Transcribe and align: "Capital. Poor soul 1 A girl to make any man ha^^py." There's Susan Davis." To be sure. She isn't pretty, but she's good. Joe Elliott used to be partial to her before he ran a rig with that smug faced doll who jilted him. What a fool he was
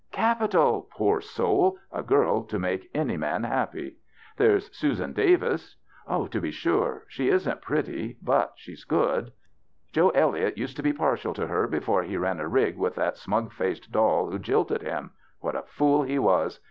"Capital. 0.11 0.87
Poor 0.89 1.21
soul 1.21 1.77
1 1.91 2.01
A 2.01 2.03
girl 2.03 2.43
to 2.45 2.57
make 2.57 2.89
any 2.91 3.17
man 3.17 3.43
ha^^py." 3.43 3.93
There's 4.35 4.75
Susan 4.75 5.13
Davis." 5.13 5.75
To 6.09 6.41
be 6.41 6.49
sure. 6.49 7.05
She 7.07 7.29
isn't 7.29 7.61
pretty, 7.61 8.17
but 8.19 8.53
she's 8.55 8.83
good. 8.83 9.31
Joe 9.91 10.09
Elliott 10.09 10.57
used 10.57 10.75
to 10.77 10.81
be 10.81 10.91
partial 10.91 11.35
to 11.35 11.45
her 11.45 11.67
before 11.67 12.01
he 12.01 12.17
ran 12.17 12.39
a 12.39 12.47
rig 12.47 12.77
with 12.77 12.95
that 12.95 13.15
smug 13.15 13.51
faced 13.51 13.91
doll 13.91 14.31
who 14.31 14.39
jilted 14.39 14.81
him. 14.81 15.11
What 15.39 15.55
a 15.55 15.65
fool 15.67 16.01
he 16.01 16.17
was 16.17 16.59